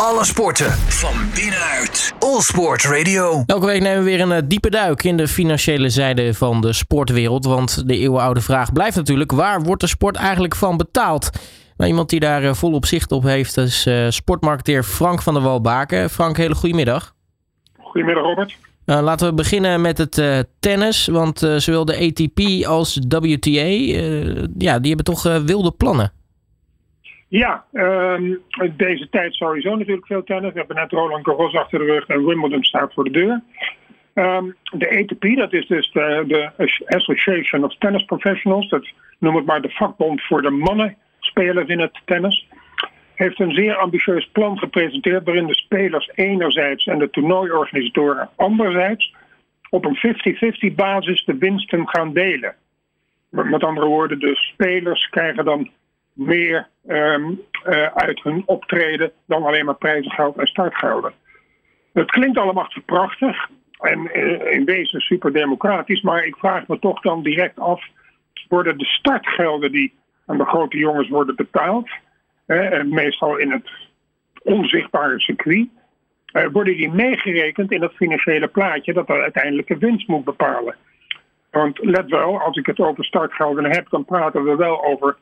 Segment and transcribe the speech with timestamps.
[0.00, 2.14] Alle sporten van binnenuit.
[2.18, 3.42] All Sport Radio.
[3.46, 6.72] Elke week nemen we weer een eh, diepe duik in de financiële zijde van de
[6.72, 7.44] sportwereld.
[7.44, 11.30] Want de eeuwenoude vraag blijft natuurlijk: waar wordt de sport eigenlijk van betaald?
[11.76, 15.42] Nou, iemand die daar eh, volop zicht op heeft is uh, sportmarketeer Frank van der
[15.42, 16.10] Walbaken.
[16.10, 17.14] Frank, hele goedemiddag.
[17.78, 18.56] Goedemiddag, Robert.
[18.86, 21.06] Uh, laten we beginnen met het uh, tennis.
[21.06, 23.60] Want uh, zowel de ATP als WTA,
[24.58, 26.12] ja, die hebben toch wilde plannen.
[27.28, 28.42] Ja, um,
[28.76, 30.52] deze tijd sowieso natuurlijk veel tennis.
[30.52, 33.42] We hebben net Roland Garros achter de rug en Wimbledon staat voor de deur.
[34.14, 36.50] Um, de ATP, dat is dus de,
[36.86, 38.68] Association of Tennis Professionals.
[38.68, 42.48] Dat noem het maar de vakbond voor de mannen spelers in het tennis.
[43.14, 49.14] Heeft een zeer ambitieus plan gepresenteerd waarin de spelers enerzijds en de toernooiorganisatoren anderzijds
[49.70, 49.98] op een
[50.70, 52.54] 50-50 basis de winsten gaan delen.
[53.28, 55.70] Met andere woorden, de spelers krijgen dan
[56.16, 61.12] meer um, uh, uit hun optreden dan alleen maar prijzengeld en startgelden.
[61.92, 63.48] Het klinkt allemaal prachtig
[63.80, 67.84] en uh, in wezen super democratisch, maar ik vraag me toch dan direct af:
[68.48, 69.94] worden de startgelden die
[70.26, 71.88] aan de grote jongens worden betaald,
[72.84, 73.70] meestal in het
[74.42, 75.68] onzichtbare circuit,
[76.52, 80.76] worden die meegerekend in het financiële plaatje dat de uiteindelijke winst moet bepalen?
[81.50, 85.16] Want let wel, als ik het over startgelden heb, dan praten we wel over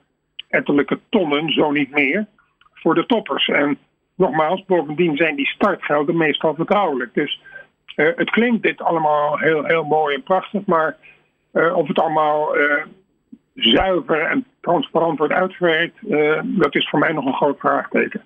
[0.55, 2.27] ettelijke tonnen, zo niet meer,
[2.75, 3.49] voor de toppers.
[3.49, 3.79] En
[4.17, 7.15] nogmaals, bovendien zijn die startgelden meestal vertrouwelijk.
[7.15, 7.41] Dus
[7.97, 10.97] uh, het klinkt dit allemaal heel, heel mooi en prachtig, maar
[11.53, 12.85] uh, of het allemaal uh,
[13.55, 15.97] zuiver en transparant wordt uitgewerkt,
[16.43, 18.23] dat is voor mij nog een groot vraagteken.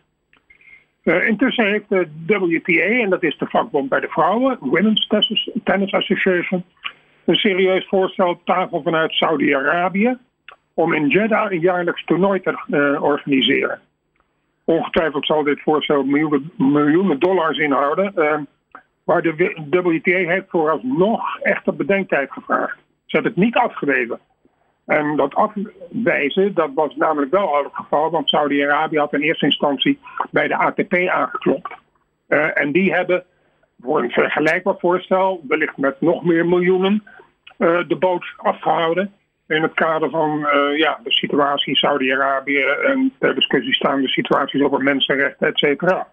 [1.03, 5.06] intussen heeft de WTA, en dat is de vakbond bij de vrouwen, Women's
[5.65, 6.65] Tennis Association,
[7.25, 10.19] een serieus voorstel op tafel vanuit Saudi-Arabië
[10.79, 13.81] om in Jeddah een jaarlijks toernooi te uh, organiseren.
[14.65, 16.05] Ongetwijfeld zal dit voorstel
[16.57, 18.12] miljoenen, dollars inhouden.
[18.17, 18.39] Uh,
[19.05, 22.77] maar de WTA heeft vooralsnog echt op bedenktijd gevraagd.
[22.77, 24.19] Ze hebben het niet afgewezen.
[24.87, 29.44] En dat afwijzen, dat was namelijk wel al het geval, want Saudi-Arabië had in eerste
[29.44, 29.99] instantie
[30.31, 31.72] bij de ATP aangeklopt.
[32.28, 33.25] Uh, en die hebben
[33.81, 37.03] voor een vergelijkbaar voorstel, wellicht met nog meer miljoenen,
[37.59, 39.12] uh, de boot afgehouden
[39.48, 44.62] in het kader van uh, ja, de situatie in Saudi-Arabië en ter discussie staande situaties
[44.62, 46.09] over mensenrechten, et cetera.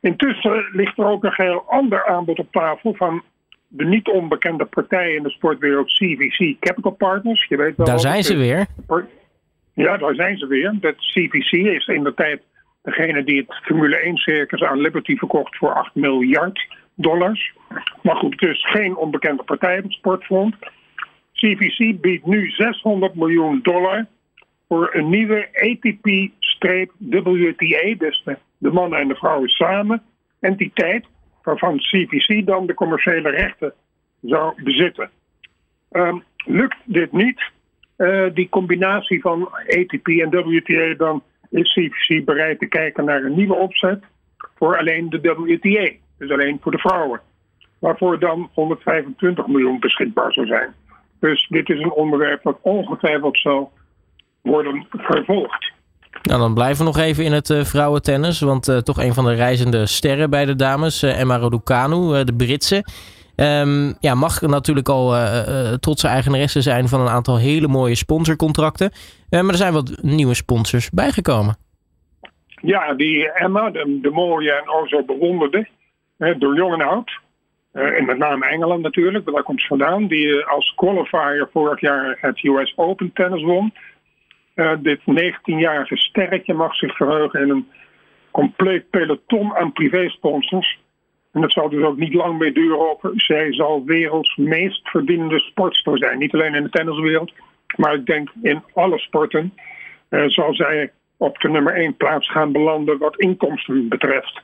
[0.00, 3.22] Intussen ligt er ook een heel ander aanbod op tafel van
[3.68, 7.46] de niet onbekende partijen in de sportwereld CVC Capital Partners.
[7.48, 8.66] Je weet wel daar zijn ze weer.
[9.74, 10.74] Ja, daar zijn ze weer.
[10.80, 12.42] Dat CVC is in de tijd
[12.82, 17.52] degene die het Formule 1 circus aan Liberty verkocht voor 8 miljard dollars.
[18.02, 20.54] Maar goed, dus geen onbekende partij op het sportfront.
[21.42, 24.06] CVC biedt nu 600 miljoen dollar
[24.68, 26.34] voor een nieuwe ATP-WTA,
[27.98, 28.24] dus
[28.58, 30.02] de, mannen en de vrouwen samen,
[30.40, 31.06] entiteit,
[31.42, 33.72] waarvan CVC dan de commerciële rechten
[34.20, 35.10] zou bezitten.
[35.90, 37.42] Um, lukt dit niet,
[37.96, 43.36] uh, die combinatie van ATP en WTA, dan is CVC bereid te kijken naar een
[43.36, 44.02] nieuwe opzet
[44.54, 47.20] voor alleen de WTA, dus alleen voor de vrouwen.
[47.78, 50.74] Waarvoor dan 125 miljoen beschikbaar zou zijn.
[51.22, 53.72] Dus dit is een onderwerp dat ongetwijfeld zal
[54.40, 55.72] worden vervolgd.
[56.22, 58.40] Nou, dan blijven we nog even in het uh, vrouwentennis.
[58.40, 62.34] Want uh, toch een van de reizende sterren bij de dames, uh, Emma Raducanu, de
[62.36, 62.84] Britse.
[63.36, 65.14] Um, ja, mag natuurlijk al
[65.78, 68.92] trotse eigenaresse zijn van een aantal hele mooie sponsorcontracten.
[69.30, 71.56] maar er zijn wat nieuwe sponsors bijgekomen.
[72.62, 75.68] Ja, die Emma, de, de mooie en o zo bewonderde,
[76.38, 77.20] door jong en oud.
[77.72, 80.06] Uh, en met name Engeland natuurlijk, daar komt ze vandaan.
[80.06, 83.74] Die uh, als qualifier vorig jaar het US Open tennis won.
[84.54, 87.68] Uh, dit 19-jarige sterretje mag zich verheugen in een
[88.30, 90.80] compleet peloton aan privésponsors.
[91.32, 93.12] En dat zal dus ook niet lang meer duren op.
[93.16, 96.18] Zij zal werelds meest verdienende sportster zijn.
[96.18, 97.32] Niet alleen in de tenniswereld,
[97.76, 99.54] maar ik denk in alle sporten
[100.26, 104.42] zal zij op de nummer 1 plaats gaan belanden wat inkomsten betreft.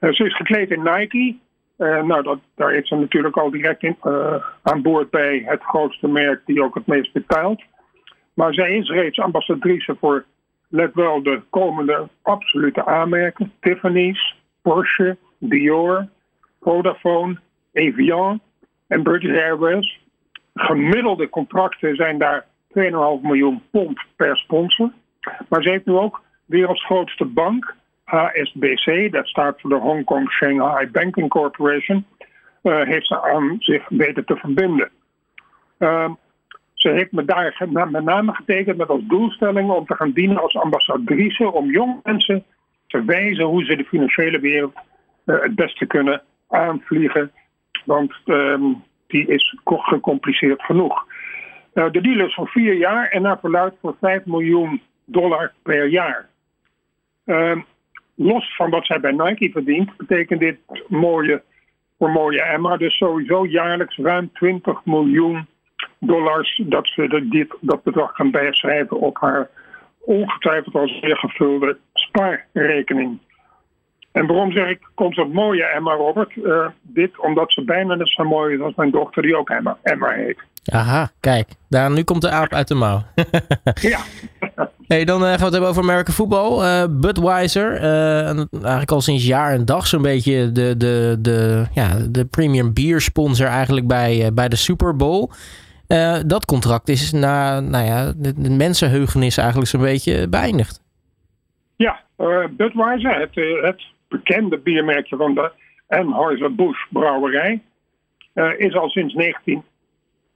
[0.00, 1.38] ze is gekleed in Nike,
[1.78, 6.08] uh, nou, dat, daar is ze natuurlijk al direct uh, aan boord bij het grootste
[6.08, 7.62] merk die ook het meest betaalt.
[8.34, 10.24] Maar zij is reeds ambassadrice voor,
[10.68, 13.52] let wel, de komende absolute aanmerken.
[13.60, 16.08] Tiffany's, Porsche, Dior,
[16.60, 17.38] Vodafone,
[17.72, 18.40] Evian
[18.86, 20.00] en British Airways.
[20.54, 24.92] Gemiddelde contracten zijn daar 2,5 miljoen pond per sponsor.
[25.48, 27.74] Maar ze heeft nu ook werelds grootste bank,
[28.06, 32.06] HSBC, dat staat voor de Hong Kong Shanghai Banking Corporation,
[32.62, 34.90] uh, heeft ze aan zich weten te verbinden.
[35.78, 36.10] Uh,
[36.74, 40.56] ze heeft me daar met name getekend met als doelstelling om te gaan dienen als
[40.56, 42.44] ambassadrice om jonge mensen
[42.86, 44.74] te wijzen hoe ze de financiële wereld
[45.24, 47.32] het beste kunnen aanvliegen.
[47.84, 48.72] Want ehm,
[49.06, 51.06] die is gecompliceerd genoeg.
[51.72, 56.28] de deal is voor vier jaar en naar verluid voor 5 miljoen dollar per jaar.
[57.24, 57.60] Ehm,
[58.16, 60.58] los van wat zij bij Nike verdient, betekent dit
[60.88, 61.42] mooie,
[61.98, 65.46] voor mooie Emma dus sowieso jaarlijks ruim 20 miljoen
[65.98, 69.50] dollars dat ze dit, dat bedrag kan bijschrijven op haar
[70.00, 73.18] ongetwijfeld al zeer gevulde spaarrekening.
[74.12, 76.36] En waarom zeg ik, komt het mooie Emma Robert?
[76.36, 79.78] Uh, dit omdat ze bijna net zo mooi is als mijn dochter, die ook Emma,
[79.82, 80.38] Emma heet.
[80.64, 81.48] Aha, kijk.
[81.68, 83.02] Daar, nu komt de aap uit de mouw.
[83.92, 83.98] ja.
[84.88, 86.64] Hey, dan gaan we het hebben over American voetbal.
[86.64, 87.80] Uh, Budweiser,
[88.52, 93.00] eigenlijk al sinds jaar en dag zo'n beetje de, de, de, ja, de premium beer
[93.00, 95.30] sponsor eigenlijk bij, bij de Super Bowl.
[96.26, 100.84] dat contract is na nou ja, de, mensenheugenis eigenlijk zo'n beetje beëindigd.
[101.76, 102.00] Ja,
[102.50, 105.50] Budweiser, het, het bekende biermerkje van de
[105.88, 107.62] Anheuser-Busch brouwerij,
[108.58, 109.62] is al sinds 19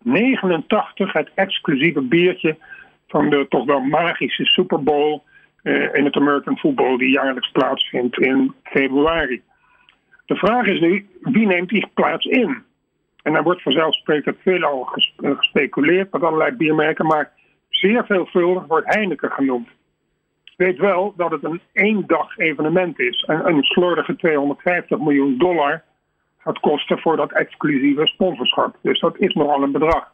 [0.02, 2.56] 89 het exclusieve biertje
[3.10, 5.22] van de toch wel magische Super Bowl
[5.62, 9.42] uh, in het American Football die jaarlijks plaatsvindt in februari.
[10.26, 12.62] De vraag is nu, wie neemt die plaats in?
[13.22, 17.32] En daar wordt vanzelfsprekend veel al eh, gespeculeerd met allerlei biermerken, maar
[17.68, 19.68] zeer veelvuldig wordt Heineken genoemd.
[20.56, 25.82] Weet wel dat het een één dag evenement is en een slordige 250 miljoen dollar
[26.38, 28.76] gaat kosten voor dat exclusieve sponsorschap.
[28.82, 30.12] Dus dat is nogal een bedrag.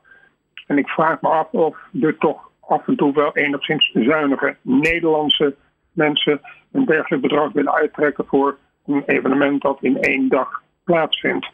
[0.66, 5.54] En ik vraag me af of er toch af en toe wel enigszins zuinige Nederlandse
[5.92, 6.40] mensen
[6.72, 11.50] een dergelijk bedrag willen uittrekken voor een evenement dat in één dag plaatsvindt.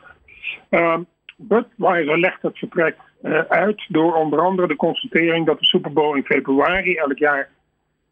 [0.70, 0.98] Uh,
[1.36, 6.16] Budweiser legt het vertrek uh, uit door onder andere de constatering dat de Super Bowl
[6.16, 7.48] in februari elk jaar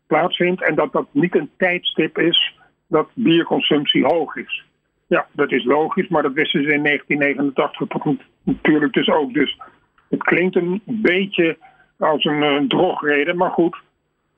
[0.07, 2.55] plaatsvindt en dat dat niet een tijdstip is
[2.87, 4.65] dat bierconsumptie hoog is.
[5.07, 9.33] Ja, dat is logisch, maar dat wisten ze in 1989 natuurlijk dus ook.
[9.33, 9.61] Dus
[10.09, 11.59] het klinkt een beetje
[12.01, 13.77] als een uh, drogreden, maar goed.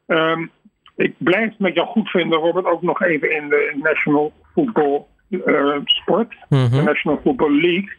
[0.07, 0.51] Um,
[0.97, 5.77] ik blijf met jou goed vinden, Robert, ook nog even in de National Football uh,
[5.85, 6.71] Sport, mm -hmm.
[6.71, 7.93] de National Football League.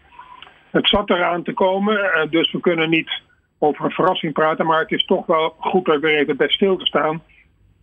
[0.72, 3.22] Het zat eraan te komen, uh, dus we kunnen niet
[3.58, 6.78] over een verrassing praten, maar het is toch wel goed dat we even bij stil
[6.78, 7.22] te staan.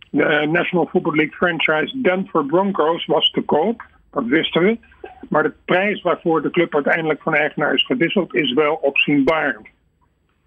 [0.09, 4.77] De National Football League franchise Denver Broncos was te koop, dat wisten we.
[5.29, 9.67] Maar de prijs waarvoor de club uiteindelijk van eigenaar is gewisseld is wel opzienbarend.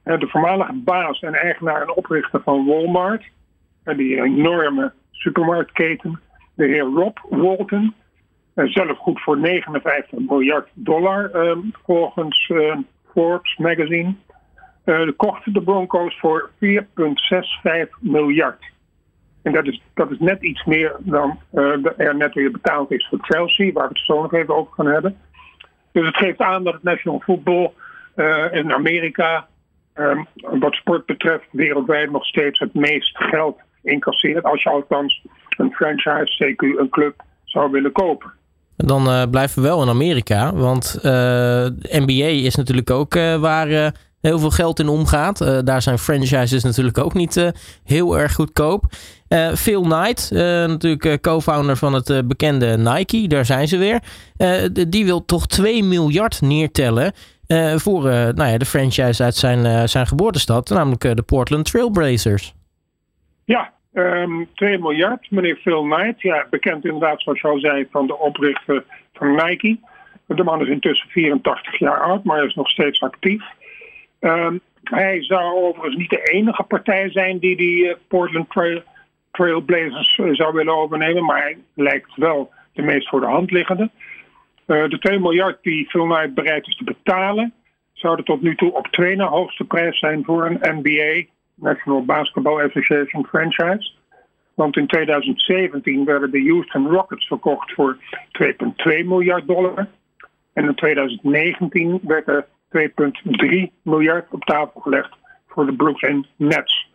[0.04, 3.24] De voormalige baas en eigenaar en oprichter van Walmart,
[3.84, 6.20] die enorme supermarktketen,
[6.54, 7.94] de heer Rob Walton,
[8.54, 12.80] zelf goed voor 59 miljard dollar ehm, volgens ehm,
[13.12, 14.14] Forbes magazine,
[14.84, 16.70] uh, kochten de Broncos voor 4,65
[18.00, 18.64] miljard.
[19.42, 21.38] En dat is, dat is net iets meer dan
[21.96, 24.86] er net weer betaald is voor Chelsea, waar we het zo nog even over gaan
[24.86, 25.16] hebben.
[25.92, 27.72] Dus het geeft aan dat het National Football
[28.52, 29.46] in Amerika
[29.94, 30.26] um,
[30.60, 34.44] wat sport betreft wereldwijd nog steeds het meest geld incasseert.
[34.44, 35.22] Als je althans
[35.56, 38.32] een franchise, CQ, een club zou willen kopen.
[38.76, 41.02] Dan uh, blijven we wel in Amerika, want uh,
[41.80, 45.66] NBA is natuurlijk ook uh, waar heel veel geld in omgaat.
[45.66, 47.52] daar zijn franchises natuurlijk ook niet
[47.84, 48.84] heel erg goedkoop.
[49.54, 54.02] Phil Knight, natuurlijk co-founder van het bekende Nike, daar zijn ze weer.
[54.88, 57.12] die wil toch 2 miljard neertellen
[57.48, 61.70] uh, voor uh, nou ja, de franchise uit zijn, uh, zijn geboortestad, namelijk de Portland
[61.70, 62.54] Trailblazers.
[63.44, 65.30] Ja, um, ehm, 2 miljard.
[65.30, 69.78] Meneer Phil Knight, ja, bekend inderdaad, zoals je al zei, van de oprichter van Nike.
[70.26, 73.42] De man is intussen 84 jaar oud, maar is nog steeds actief.
[74.20, 78.82] Um, hij zou overigens niet de enige partij zijn die die Portland Trail,
[79.30, 83.90] Trailblazers zou willen overnemen, maar hij lijkt wel de meest voor de hand liggende.
[84.66, 87.52] Uh, de 2 miljard die Knight bereid is te betalen,
[87.92, 92.64] zouden tot nu toe op twee na hoogste prijs zijn voor een NBA, National Basketball
[92.64, 93.92] Association franchise.
[94.54, 97.96] Want in 2017 werden de Houston Rockets verkocht voor
[98.42, 99.88] 2,2 miljard dollar.
[100.52, 102.46] En in 2019 werd er
[102.78, 105.10] 2,3 miljard op tafel gelegd
[105.48, 106.88] voor de Brooklyn Nets.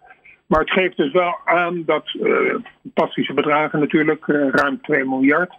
[0.46, 5.54] Maar het geeft dus wel aan dat uh, fantastische bedragen natuurlijk, uh, ruim 2 miljard,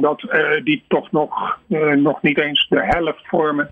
[0.00, 3.70] dat uh, die toch nog, uh, nog niet eens de helft vormen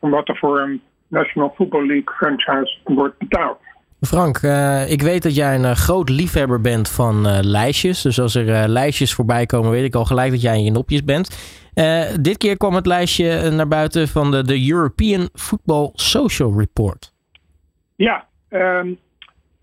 [0.00, 3.58] van wat er voor een National Football League franchise wordt betaald.
[4.00, 8.02] Frank, uh, ik weet dat jij een groot liefhebber bent van lijstjes.
[8.02, 11.04] Dus als er lijstjes voorbij komen, weet ik al gelijk dat jij in je nopjes
[11.04, 11.28] bent.
[12.20, 17.12] dit keer kwam het lijstje naar buiten van de, de European Football Social Report.
[17.96, 18.98] Ja, um,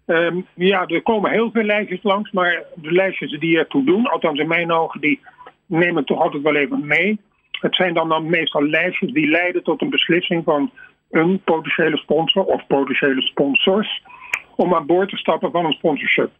[0.05, 4.39] Ehm, ja, er komen heel veel lijstjes langs, maar de lijstjes die ertoe doen, althans
[4.39, 5.19] in mijn ogen, die
[5.65, 7.19] nemen toch altijd wel even mee.
[7.51, 10.71] Het zijn dan, dan meestal lijstjes die leiden tot een beslissing van
[11.11, 14.03] een potentiële sponsor of potentiële sponsors
[14.55, 16.31] om aan boord te stappen van een sponsorship.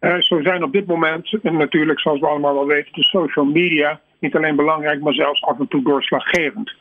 [0.00, 4.00] Uh, zo zijn op dit moment natuurlijk, zoals we allemaal wel weten, de social media
[4.18, 6.74] niet alleen belangrijk, maar zelfs af en toe doorslaggevend.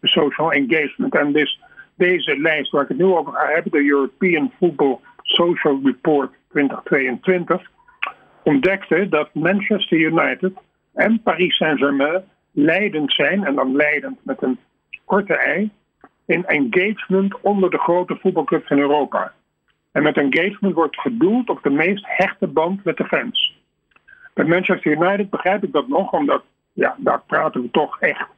[0.00, 1.14] De social engagement.
[1.14, 1.60] En dus
[1.96, 7.70] deze lijst waar ik het nu over ga hebben, de European Football Social Report 2022,
[8.42, 10.52] ontdekte dat Manchester United
[10.94, 14.58] en Paris Saint-Germain leidend zijn, en dan leidend met een
[15.04, 15.70] korte ei,
[16.26, 19.32] in engagement onder de grote voetbalclubs in Europa.
[19.92, 23.60] En met engagement wordt gedoeld op de meest hechte band met de fans.
[24.34, 28.28] Bij Manchester United begrijp ik dat nog, omdat ja, daar praten we toch echt,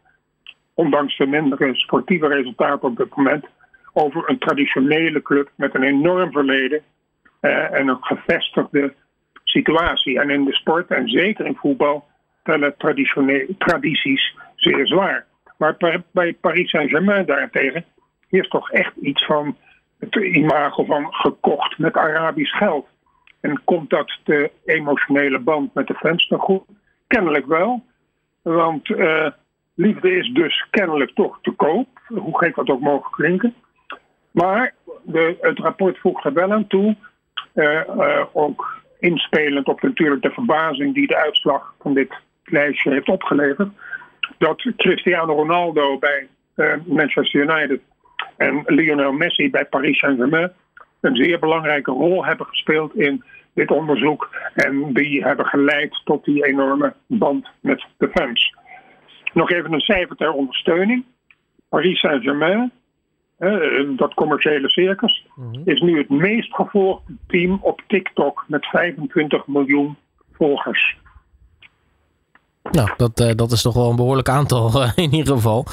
[0.74, 3.46] ondanks de mindere sportieve resultaten op dit moment,
[3.92, 6.82] over een traditionele club met een enorm verleden
[7.40, 8.94] eh, en een gevestigde
[9.44, 10.20] situatie.
[10.20, 12.06] En in de sport, en zeker in voetbal,
[12.44, 12.74] tellen
[13.58, 15.26] tradities zeer zwaar.
[15.56, 17.84] Maar bij Paris Saint-Germain daarentegen
[18.28, 19.56] is toch echt iets van
[19.98, 22.86] het imago van gekocht met Arabisch geld.
[23.40, 26.62] En komt dat de emotionele band met de fans nog goed?
[27.06, 27.84] Kennelijk wel.
[28.42, 29.30] Want uh,
[29.74, 33.54] liefde is dus kennelijk toch te koop, hoe gek dat ook mogen klinken.
[34.30, 36.96] Maar de, het rapport voegt er wel aan toe,
[37.54, 43.08] uh, uh, ook inspelend op natuurlijk de verbazing die de uitslag van dit lijstje heeft
[43.08, 43.68] opgeleverd,
[44.38, 46.28] dat Cristiano Ronaldo bij
[46.86, 47.80] Manchester United
[48.36, 50.52] en Lionel Messi bij Paris Saint-Germain
[51.00, 53.24] een zeer belangrijke rol hebben gespeeld in
[53.54, 54.30] dit onderzoek.
[54.54, 58.54] En die hebben geleid tot die enorme band met de fans.
[59.32, 61.04] Nog even een cijfer ter ondersteuning.
[61.68, 62.72] Paris Saint-Germain,
[63.96, 65.60] dat commerciële circus, mhm.
[65.64, 69.96] is nu het meest gevolgde team op TikTok met 25 miljoen
[70.32, 70.96] volgers.
[72.74, 75.66] Nou, dat, uh, dat is toch wel een behoorlijk aantal uh, in ieder geval.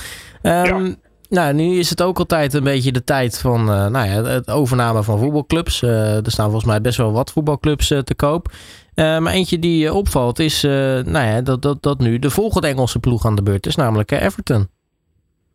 [0.44, 0.96] Um, ja.
[1.30, 4.50] Nou, nu is het ook altijd een beetje de tijd van uh, nou ja, het
[4.50, 5.82] overname van voetbalclubs.
[5.82, 8.48] Uh, er staan volgens mij best wel wat voetbalclubs uh, te koop.
[8.96, 13.26] maar eentje die opvalt is nou ja, dat, dat, dat nu de volgende Engelse ploeg
[13.26, 14.68] aan de beurt is, namelijk Everton.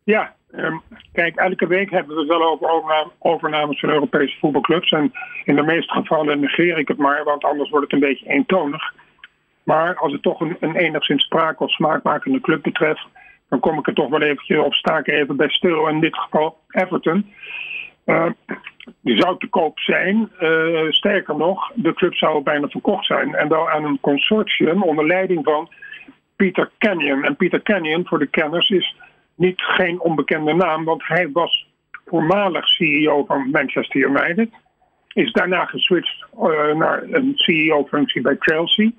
[0.03, 4.91] Ja, um, kijk, elke week hebben we het wel over overnames van Europese voetbalclubs.
[4.91, 5.11] En
[5.45, 8.93] in de meeste gevallen negeer ik het maar, want anders wordt het een beetje eentonig.
[9.67, 13.07] Maar als het toch een, een enigszins spraak of smaakmakende club betreft
[13.49, 15.87] dan kom ik er toch wel eventjes op staken even bij stil.
[15.87, 17.33] In dit geval Everton.
[18.05, 18.29] Uh,
[19.01, 20.31] die zou te koop zijn.
[20.39, 23.35] Uh, sterker nog, de club zou bijna verkocht zijn.
[23.35, 25.69] En wel aan een consortium onder leiding van
[26.35, 27.23] Peter Canyon.
[27.23, 28.95] En Peter Canyon, voor de kenners, is
[29.35, 31.67] niet geen onbekende naam, want hij was
[32.05, 34.49] voormalig CEO van Manchester United.
[35.13, 38.91] Is daarna geswitcht uh, naar een CEO-functie bij Chelsea.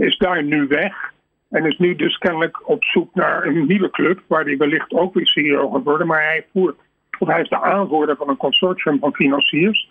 [0.00, 1.12] Is daar nu weg.
[1.50, 5.14] En is nu dus kennelijk op zoek naar een nieuwe club, waar hij wellicht ook
[5.14, 6.06] weer CEO gaat worden.
[6.06, 6.76] Maar hij, voert,
[7.18, 9.90] of hij is de aanvoerder van een consortium van financiers,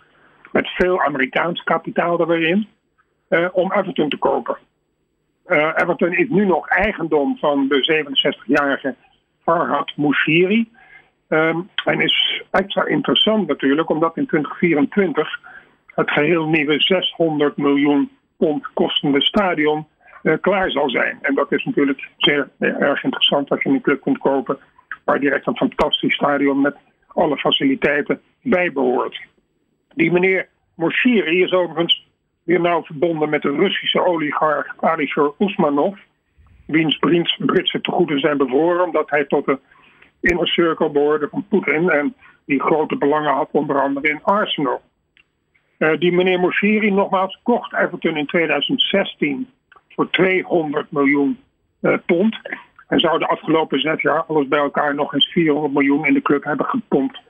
[0.52, 2.68] met veel Amerikaans kapitaal erin,
[3.28, 4.56] uh, om Everton te kopen.
[5.46, 8.94] Uh, Everton is nu nog eigendom van de 67-jarige
[9.42, 10.70] Farhad Moushiri.
[11.28, 15.40] Um, en is extra interessant natuurlijk, omdat in 2024
[15.86, 19.86] het geheel nieuwe 600 miljoen pond kostende stadion
[20.40, 21.18] klaar zal zijn.
[21.22, 24.58] En dat is natuurlijk zeer erg interessant als je een club kunt kopen
[25.04, 29.20] waar direct een fantastisch stadion met alle faciliteiten bij behoort.
[29.94, 32.08] Die meneer Moshiri is overigens
[32.44, 35.98] weer nauw verbonden met de Russische oligarch Alisher Usmanov,
[36.66, 36.98] wiens
[37.38, 39.58] Britse tegoeden zijn bevoren omdat hij tot de
[40.20, 42.14] inner circle behoorde van Poetin en
[42.46, 44.80] die grote belangen had onder andere in Arsenal.
[45.78, 49.48] Uh, die meneer Moshiri nogmaals kocht Everton in 2016
[50.00, 51.38] voor 200 miljoen
[51.80, 52.40] uh, pond.
[52.88, 56.22] En zou de afgelopen zes jaar alles bij elkaar nog eens 400 miljoen in de
[56.22, 57.20] club hebben gepompt.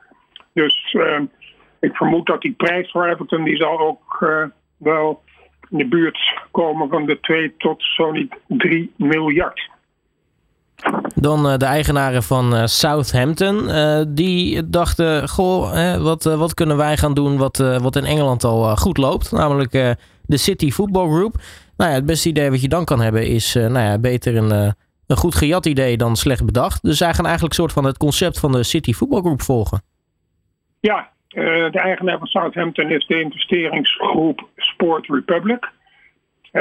[0.53, 1.21] Dus uh,
[1.81, 4.45] ik vermoed dat die prijs voor Everton die zal ook uh,
[4.77, 5.23] wel
[5.71, 9.70] in de buurt komen van de 2 tot zo niet 3 miljard.
[11.15, 13.69] Dan uh, de eigenaren van uh, Southampton.
[13.69, 18.77] Uh, die dachten: Goh, wat, wat kunnen wij gaan doen wat, wat in Engeland al
[18.77, 19.33] goed loopt?
[19.33, 19.73] Namelijk
[20.23, 21.35] de City Football Group.
[21.77, 24.75] Nou ja, het beste idee wat je dan kan hebben is nou ja, beter een,
[25.07, 26.83] een goed gejat idee dan slecht bedacht.
[26.83, 29.83] Dus zij gaan eigenlijk soort van het concept van de City Football Group volgen.
[30.81, 35.69] Ja, de eigenaar van Southampton is de investeringsgroep Sport Republic.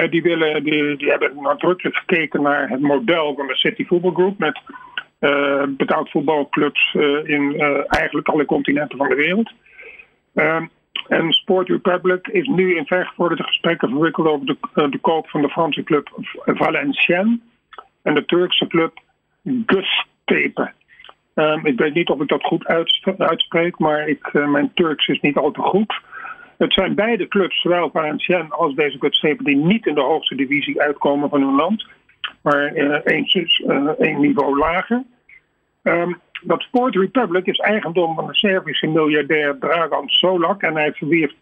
[0.09, 4.61] Die, willen, die, hebben nadrukkelijk gekeken naar het model van de City Football Group met
[5.77, 6.93] betaald voetbalclubs
[7.23, 9.51] in eigenlijk alle continenten van de wereld.
[10.33, 10.65] Ehm,
[11.07, 15.49] En Sport Republic is nu in vergevorderde gesprekken verwikkeld over de, de koop van de
[15.49, 16.09] Franse club
[16.45, 17.37] Valenciennes
[18.01, 18.99] en de Turkse club
[19.65, 20.71] Göztepe.
[21.35, 22.65] Um, ik weet niet of ik dat goed
[23.17, 26.01] uitspreek, maar ik, mijn Turks is niet al te goed.
[26.59, 30.81] Het zijn beide clubs, zowel Valenciennes als deze Göztepe, die niet in de hoogste divisie
[30.81, 31.87] uitkomen van hun land,
[32.41, 32.93] maar uh,
[33.97, 35.03] één, niveau lager.
[35.83, 41.33] Um, dat Sport Republic is eigendom van de Servische miljardair Dragan Solak en hij verwierf
[41.33, 41.37] 80%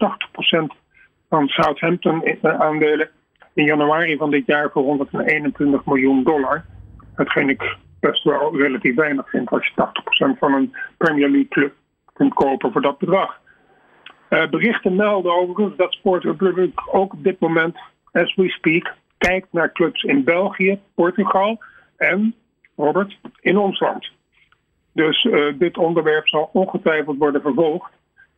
[1.29, 3.09] van Southampton aandelen
[3.53, 6.65] in januari van dit jaar voor 121 miljoen dollar.
[7.15, 11.73] Hetgeen ik best wel relatief weinig vind als je 80% van een Premier League club
[12.13, 13.39] kunt kopen voor dat bedrag.
[14.29, 17.77] Uh, berichten melden overigens dat Sport Republic ook op dit moment,
[18.11, 21.57] as we speak, kijkt naar clubs in België, Portugal
[21.97, 22.35] en,
[22.75, 24.09] Robert, in ons land.
[24.91, 27.91] Dus uh, dit onderwerp zal ongetwijfeld worden vervolgd.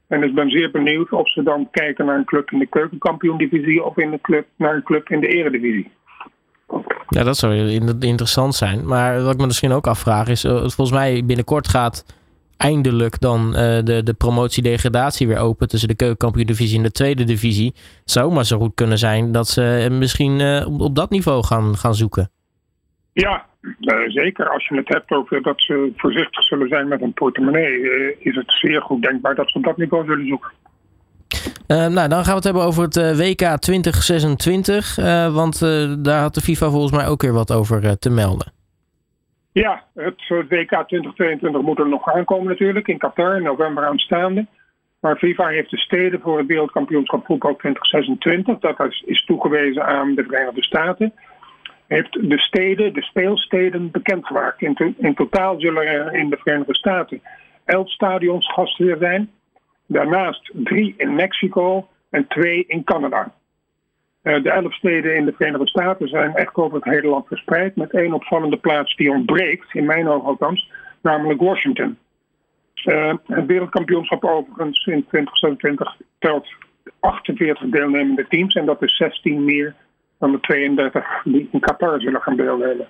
[0.08, 3.84] En ik ben zeer benieuwd of ze dan kijken naar een club in de keukenkampioen-divisie
[3.84, 5.92] of in de club, naar een club in de eredivisie.
[7.08, 7.56] Ja, dat zou
[8.00, 8.88] interessant zijn.
[8.88, 12.06] Maar wat ik me misschien ook afvraag is, uh, volgens mij binnenkort gaat
[12.60, 17.72] eindelijk dan uh, de, de promotie-degradatie weer open tussen de keukenkampioen-divisie en de tweede divisie.
[17.76, 21.44] Het zou maar zo goed kunnen zijn dat ze misschien uh, op, op, dat niveau
[21.44, 22.30] gaan, gaan zoeken.
[23.14, 23.74] Ja, uh,
[24.08, 24.50] zeker.
[24.50, 27.82] Als je het hebt over dat ze voorzichtig zullen zijn met een portemonnee,
[28.20, 30.52] is het zeer goed denkbaar dat ze op dat niveau zullen zoeken.
[31.68, 34.96] nou, dan gaan we het hebben over het WK 2026.
[35.34, 35.60] want
[36.04, 38.59] daar had de FIFA volgens mij ook weer wat over te melden.
[39.52, 44.46] Ja, het WK 2022 moet er nog aankomen natuurlijk in Qatar in november aanstaande.
[45.00, 50.24] Maar FIFA heeft de steden voor het wereldkampioenschap voetbal 2026, dat is toegewezen aan de
[50.24, 51.14] Verenigde Staten,
[51.88, 54.62] heeft de steden, de speelsteden bekendgemaakt.
[54.62, 57.22] In, in totaal zullen er in de Verenigde Staten
[57.66, 59.32] elf stadions gastheer zijn.
[59.86, 63.34] Daarnaast drie in Mexico en twee in Canada.
[64.30, 67.76] Eh, de elf steden in de Verenigde Staten zijn echt over het hele land verspreid.
[67.76, 70.72] Met één opvallende plaats die ontbreekt, in mijn ogen althans,
[71.02, 71.98] namelijk Washington.
[72.86, 76.48] Uh, het wereldkampioenschap overigens in 2027 telt
[77.00, 78.54] 48 deelnemende teams.
[78.54, 79.76] En dat is 16 meer
[80.20, 82.88] dan de 32 die in Qatar zullen gaan deelnemen.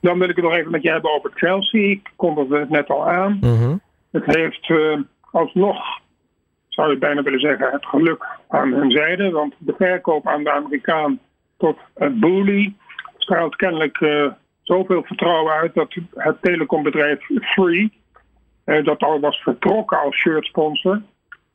[0.00, 1.90] Dan wil ik het nog even met je hebben over Chelsea.
[1.90, 3.38] Ik kondigde het net al aan.
[3.40, 3.76] Mhm.
[4.10, 4.98] Het heeft uh,
[5.30, 6.00] alsnog
[6.74, 9.30] zou je bijna willen zeggen, het geluk aan hun zijde.
[9.30, 11.18] Want de verkoop aan de Amerikaan
[11.56, 11.78] tot
[12.12, 12.74] Bully
[13.16, 14.32] straalt kennelijk uh,
[14.62, 17.92] zoveel vertrouwen uit dat het telecombedrijf Free,
[18.66, 21.02] uh, dat al was vertrokken als shirtsponsor,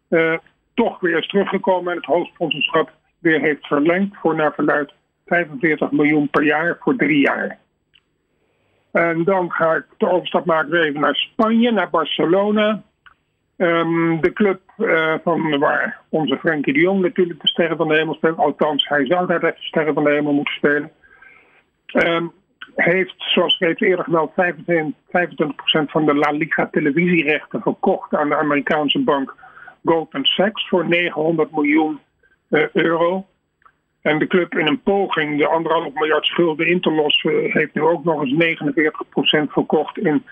[0.09, 0.37] uh,
[0.73, 4.93] toch weer is teruggekomen en het hoofdsponsorschap weer heeft verlengd voor naar verluid
[5.25, 7.59] 45 miljoen per jaar voor drie jaar.
[8.91, 12.83] En dan ga ik de overstap maken even naar Spanje, naar Barcelona.
[13.61, 17.95] Um, de club uh, van waar onze Frenkie de Jong natuurlijk de sterren van de
[17.95, 18.37] hemel speelt.
[18.37, 20.91] Althans, hij zou daar de sterren van de hemel moeten spelen.
[21.93, 22.31] Um,
[22.75, 24.33] heeft, zoals reeds eerder gemeld, 25%,
[25.85, 29.35] van de La Liga televisierechten verkocht aan de Amerikaanse bank
[29.85, 31.99] Goldman Sachs voor 900 miljoen
[32.49, 33.27] uh, euro.
[34.01, 37.81] En de club in een poging de anderhalf miljard schulden in te lossen, heeft nu
[37.81, 38.59] ook nog eens
[39.47, 40.23] 49% verkocht in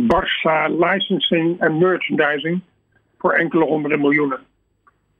[0.00, 2.60] Barça licensing en merchandising
[3.18, 4.40] voor enkele honderden miljoenen.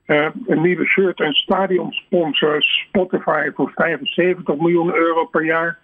[0.05, 5.77] Uh, een nieuwe shirt- en stadionsponsor Spotify voor 75 miljoen euro per jaar.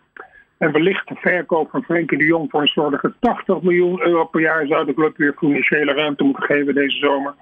[0.57, 4.41] En wellicht de verkoop van Frenkie de Jong voor een slordige 80 miljoen euro per
[4.41, 7.33] jaar zou de club weer financiële ruimte moeten geven deze zomer.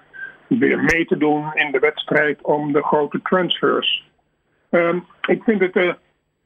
[0.47, 4.11] Weer mee te doen in de wedstrijd om de grote transfers.
[4.69, 5.93] Um, ik vind het, uh,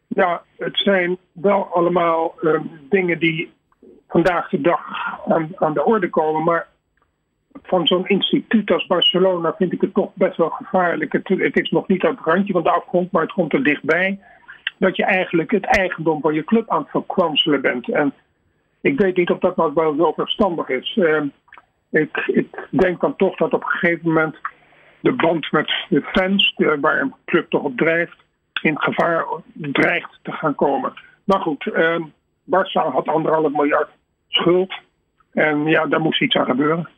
[0.07, 2.59] ja, het zijn wel allemaal uh,
[2.89, 3.51] dingen die
[4.07, 4.81] vandaag de dag
[5.55, 6.43] aan de orde komen.
[6.43, 6.67] Maar
[7.67, 11.13] van zo'n instituut als Barcelona vind ik het toch best wel gevaarlijk.
[11.13, 14.19] Het, is nog niet aan het randje van de afgrond, maar het komt er dichtbij.
[14.77, 17.89] Dat je eigenlijk het eigendom van je club aan het verkwanselen bent.
[17.89, 18.13] En
[18.81, 20.95] ik weet niet of dat nou wel zo verstandig is.
[20.95, 21.21] Uh,
[21.89, 24.35] ik, ik, denk dan toch dat op een gegeven moment
[24.99, 28.17] de band met de fans, waar een club toch op drijft,
[28.61, 30.93] in gevaar dreigt te gaan komen.
[31.23, 31.99] Maar goed, uh,
[32.43, 33.89] Barça had anderhalf miljard
[34.27, 34.73] schuld.
[35.33, 36.89] En ja, daar moest iets aan gebeuren.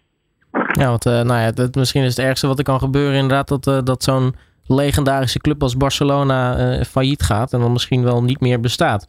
[0.51, 3.47] Ja, want uh, nou ja, dat, misschien is het ergste wat er kan gebeuren inderdaad
[3.47, 4.35] dat, uh, dat zo'n
[4.67, 9.05] legendarische club als Barcelona uh, failliet gaat en dan misschien wel niet meer bestaat.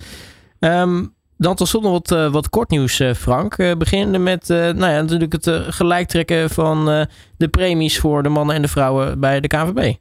[0.58, 3.58] Um, dan tot slot nog wat, wat kort nieuws, Frank.
[3.58, 6.84] Uh, beginnen met nou ja, natuurlijk het gelijktrekken van
[7.36, 9.94] de premies voor de mannen en de vrouwen bij de KVB.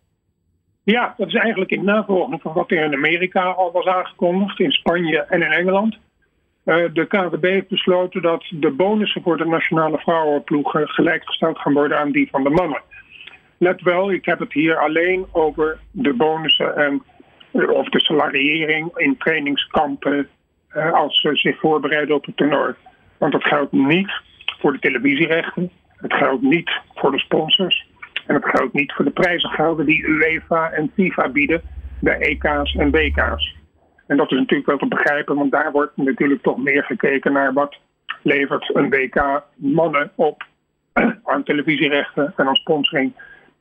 [0.83, 4.71] Ja, dat is eigenlijk in navolging van wat er in Amerika al was aangekondigd, in
[4.71, 5.97] Spanje en in Engeland.
[6.65, 11.99] Uh, de KVB heeft besloten dat de bonussen voor de nationale vrouwenploeg gelijkgesteld gaan worden
[11.99, 12.81] aan die van de mannen.
[13.57, 17.03] let wel, ik heb het hier alleen over de bonussen en
[17.51, 20.27] of de salariering in trainingskampen
[20.91, 22.73] als ze zich voorbereiden op het toernooi.
[23.17, 24.11] Want dat geldt niet
[24.59, 27.87] voor de televisierechten, het geldt niet voor de sponsors
[28.25, 31.61] en het geldt niet voor de prijzengelden die UEFA en FIFA bieden
[31.99, 33.58] bij EK's en WK's.
[34.09, 37.53] En dat is natuurlijk wel te begrijpen, want daar wordt natuurlijk toch meer gekeken naar
[37.53, 37.77] wat
[38.21, 40.43] levert een WK mannen op
[41.23, 43.13] aan televisierechten en aan sponsoring.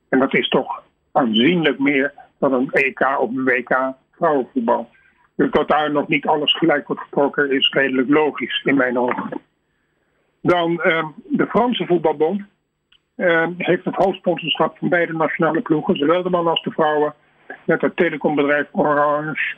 [0.09, 0.83] En dat is toch
[1.13, 4.89] aanzienlijk meer dan een EK of een WK vrouwenvoetbal.
[5.37, 9.41] Dus dat daar nog niet alles gelijk wordt getrokken is redelijk logisch in mijn ogen.
[10.43, 12.43] Dan uh, de Franse voetbalbond
[13.17, 17.15] uh, heeft het hoofdsponsorschap van beide nationale ploegen, zowel de mannen als de vrouwen,
[17.65, 19.57] met het telecombedrijf Orange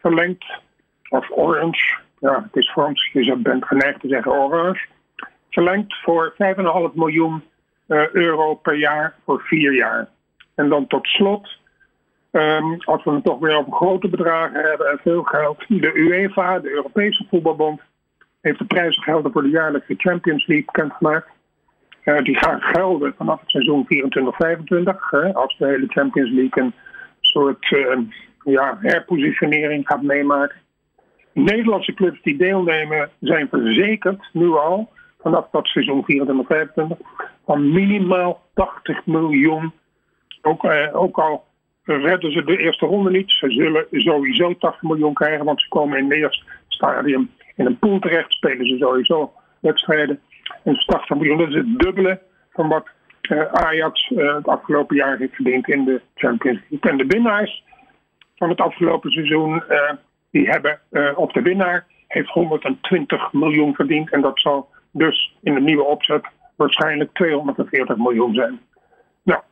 [0.00, 0.44] verlengd.
[1.08, 4.86] Of Orange, ja, het is Frans, je bent geneigd te zeggen Orange.
[5.50, 7.42] Verlengd voor 5,5 miljoen
[7.88, 10.08] uh, euro per jaar voor vier jaar.
[10.54, 11.48] En dan tot slot,
[12.30, 16.58] um, als we het toch weer over grote bedragen hebben en veel geld, de UEFA,
[16.58, 17.80] de Europese voetbalbond,
[18.40, 21.28] heeft de prijzengelden voor de jaarlijkse Champions League bekendgemaakt.
[22.04, 23.86] Uh, die gaan gelden vanaf het seizoen
[25.30, 26.74] 24-25, als de hele Champions League een
[27.20, 27.98] soort uh,
[28.50, 30.56] ja, herpositionering gaat meemaken.
[31.32, 36.96] Nederlandse clubs die deelnemen zijn verzekerd, nu al, vanaf dat seizoen 24-25,
[37.44, 39.72] van minimaal 80 miljoen.
[40.42, 41.44] Ook, eh, ook al
[41.84, 45.98] redden ze de eerste ronde niet, ze zullen sowieso 80 miljoen krijgen, want ze komen
[45.98, 50.20] in het eerste stadium in een pool terecht, spelen ze sowieso wedstrijden.
[50.64, 52.20] En 80 miljoen, dat is het dubbele
[52.52, 52.88] van wat
[53.22, 56.90] uh, Ajax uh, het afgelopen jaar heeft verdiend in de Champions League.
[56.90, 57.64] En de winnaars
[58.40, 59.92] van het afgelopen seizoen, uh,
[60.30, 60.80] die hebben,
[61.16, 64.10] of de winnaar heeft 120 miljoen verdiend.
[64.10, 66.26] En dat zal dus in de nieuwe opzet
[66.56, 68.60] waarschijnlijk 240 miljoen zijn.
[69.22, 69.42] Nou,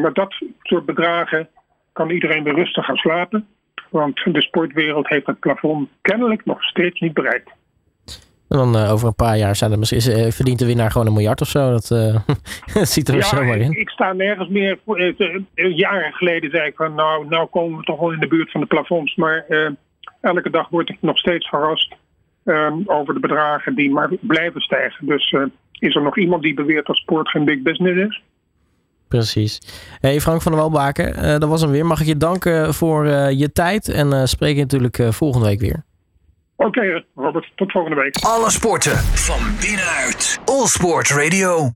[0.00, 1.48] met dat soort bedragen
[1.92, 3.46] kan iedereen weer rustig gaan slapen.
[3.90, 7.50] Want de sportwereld heeft het plafond kennelijk nog steeds niet bereikt.
[8.48, 11.06] En dan uh, over een paar jaar zijn er misschien, uh, verdient de winnaar gewoon
[11.06, 11.70] een miljard of zo.
[11.70, 12.16] Dat, uh,
[12.74, 13.70] dat ziet er ja, zomaar in.
[13.70, 14.78] Ik, ik sta nergens meer.
[15.54, 18.60] jaren geleden zei ik van nou, nou komen we toch wel in de buurt van
[18.60, 19.14] de plafonds.
[19.16, 19.44] Maar
[20.20, 21.94] elke dag word ik nog steeds verrast
[22.86, 25.06] over de bedragen die maar blijven stijgen.
[25.06, 25.36] Dus
[25.78, 28.22] is er nog iemand die beweert dat sport geen big business is?
[29.08, 29.60] Precies.
[30.00, 31.86] Hey Frank van der Welbaken, dat was hem weer.
[31.86, 35.84] Mag ik je danken voor je tijd en spreek je natuurlijk volgende week weer.
[36.56, 38.16] Oké, Robert, tot volgende week.
[38.16, 40.38] Alle sporten van binnenuit.
[40.44, 41.70] All Sport Radio.